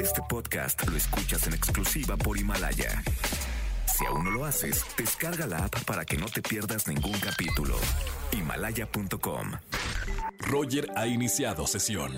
[0.00, 3.02] Este podcast lo escuchas en exclusiva por Himalaya.
[3.86, 7.76] Si aún no lo haces, descarga la app para que no te pierdas ningún capítulo.
[8.32, 9.52] Himalaya.com.
[10.40, 12.14] Roger ha iniciado sesión.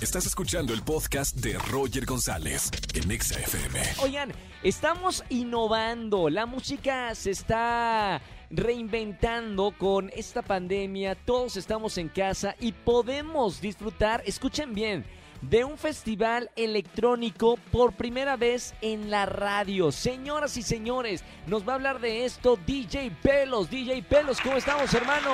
[0.00, 3.80] Estás escuchando el podcast de Roger González en Exa FM.
[4.02, 4.32] Oigan,
[4.62, 6.30] estamos innovando.
[6.30, 11.14] La música se está reinventando con esta pandemia.
[11.16, 15.04] Todos estamos en casa y podemos disfrutar, escuchen bien,
[15.42, 19.92] de un festival electrónico por primera vez en la radio.
[19.92, 23.70] Señoras y señores, nos va a hablar de esto DJ Pelos.
[23.70, 25.30] DJ Pelos, ¿cómo estamos, hermano?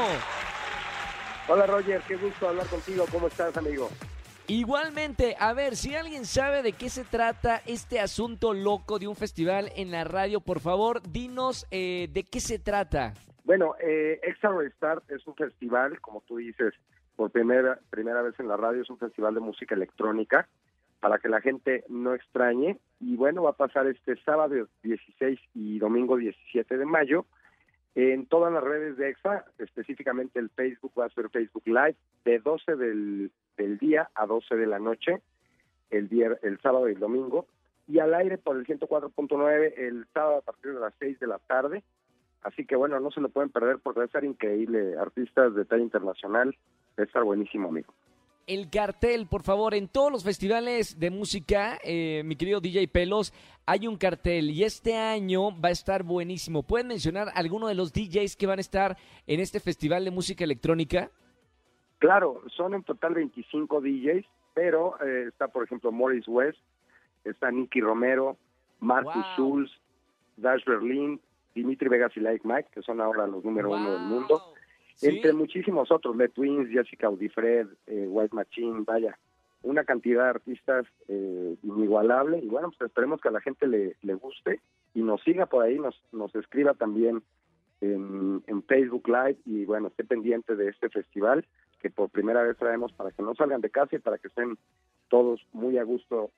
[1.49, 3.05] Hola Roger, qué gusto hablar contigo.
[3.13, 3.91] ¿Cómo estás, amigo?
[4.47, 9.17] Igualmente, a ver, si alguien sabe de qué se trata este asunto loco de un
[9.17, 13.15] festival en la radio, por favor, dinos eh, de qué se trata.
[13.45, 16.75] Bueno, eh, Extra Restart es un festival, como tú dices,
[17.17, 20.49] por primera, primera vez en la radio, es un festival de música electrónica,
[21.01, 22.79] para que la gente no extrañe.
[23.01, 27.27] Y bueno, va a pasar este sábado 16 y domingo 17 de mayo
[27.95, 32.41] en todas las redes de EXA, específicamente el Facebook va a ser Facebook Live de
[32.41, 33.31] 12 del,
[33.79, 35.23] día a 12 de la noche,
[35.91, 37.47] el, día, el sábado y el domingo,
[37.87, 41.39] y al aire por el 104.9 el sábado a partir de las 6 de la
[41.39, 41.85] tarde.
[42.43, 44.97] Así que bueno, no se lo pueden perder porque va a estar increíble.
[44.99, 46.57] Artistas de talla internacional,
[46.99, 47.93] va a estar buenísimo, amigo
[48.47, 53.33] el cartel, por favor, en todos los festivales de música, eh, mi querido DJ Pelos,
[53.67, 56.63] hay un cartel y este año va a estar buenísimo.
[56.63, 60.45] ¿Pueden mencionar alguno de los DJs que van a estar en este festival de música
[60.45, 61.11] electrónica?
[61.99, 66.59] Claro, son en total 25 DJs, pero eh, está, por ejemplo, Morris West,
[67.25, 68.37] está Nicky Romero,
[68.81, 69.71] Marcus Schulz,
[70.37, 71.21] Dash Berlin,
[71.55, 74.54] Dimitri Vegas y Like Mike, que son ahora los número uno del mundo
[75.03, 79.19] entre muchísimos otros, The Twins, Jessica Audifred, eh, White Machine, vaya,
[79.63, 83.97] una cantidad de artistas eh, inigualable y bueno, pues esperemos que a la gente le,
[84.03, 84.61] le guste
[84.95, 87.23] y nos siga por ahí, nos, nos escriba también
[87.81, 91.45] en, en Facebook Live y bueno, esté pendiente de este festival
[91.81, 94.57] que por primera vez traemos para que no salgan de casa y para que estén
[95.09, 96.31] todos muy a gusto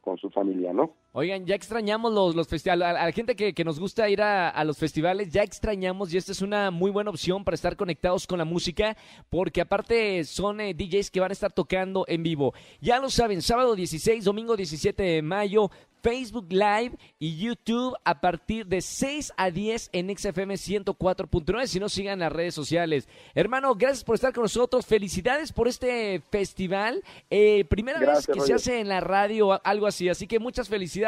[0.00, 0.94] con su familia, ¿no?
[1.12, 4.78] Oigan, ya extrañamos los, los festivales, a, la gente que, nos gusta ir a, los
[4.78, 8.44] festivales, ya extrañamos y esta es una muy buena opción para estar conectados con la
[8.44, 8.96] música,
[9.28, 12.54] porque aparte son eh, DJs que van a estar tocando en vivo.
[12.80, 15.72] Ya lo saben, sábado 16, domingo 17 de mayo,
[16.02, 21.66] Facebook Live y YouTube a partir de 6 a 10 en XFM 104.9.
[21.66, 23.08] Si no, sigan las redes sociales.
[23.34, 24.86] Hermano, gracias por estar con nosotros.
[24.86, 27.02] Felicidades por este festival.
[27.28, 30.08] Eh, primera vez que se hace en la radio algo así.
[30.08, 30.99] Así que muchas felicidades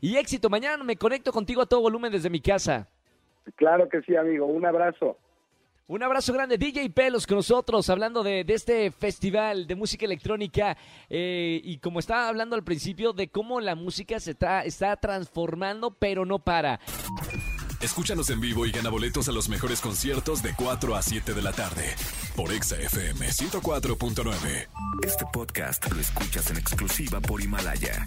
[0.00, 0.50] y éxito.
[0.50, 2.88] Mañana me conecto contigo a todo volumen desde mi casa.
[3.56, 4.46] Claro que sí, amigo.
[4.46, 5.16] Un abrazo.
[5.90, 10.76] Un abrazo grande, DJ Pelos con nosotros, hablando de, este festival de música electrónica
[11.08, 15.90] eh, y como estaba hablando al principio, de cómo la música se está, está transformando,
[15.90, 16.78] pero no para.
[17.82, 21.42] Escúchanos en vivo y gana boletos a los mejores conciertos de 4 a 7 de
[21.42, 21.96] la tarde
[22.36, 24.68] por Exa FM 104.9.
[25.02, 28.06] Este podcast lo escuchas en exclusiva por Himalaya.